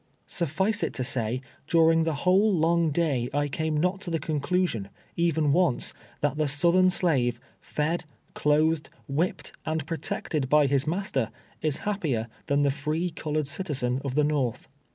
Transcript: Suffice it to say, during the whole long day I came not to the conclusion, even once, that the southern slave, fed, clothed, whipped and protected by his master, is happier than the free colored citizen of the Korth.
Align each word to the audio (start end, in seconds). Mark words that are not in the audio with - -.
Suffice 0.25 0.81
it 0.81 0.93
to 0.95 1.03
say, 1.03 1.41
during 1.67 2.05
the 2.05 2.15
whole 2.25 2.51
long 2.51 2.89
day 2.89 3.29
I 3.35 3.47
came 3.47 3.77
not 3.77 4.01
to 4.01 4.09
the 4.09 4.17
conclusion, 4.17 4.89
even 5.15 5.53
once, 5.53 5.93
that 6.21 6.37
the 6.37 6.47
southern 6.47 6.89
slave, 6.89 7.39
fed, 7.59 8.05
clothed, 8.33 8.89
whipped 9.07 9.51
and 9.63 9.85
protected 9.85 10.49
by 10.49 10.65
his 10.65 10.87
master, 10.87 11.29
is 11.61 11.77
happier 11.85 12.29
than 12.47 12.63
the 12.63 12.71
free 12.71 13.11
colored 13.11 13.47
citizen 13.47 14.01
of 14.03 14.15
the 14.15 14.23
Korth. 14.25 14.65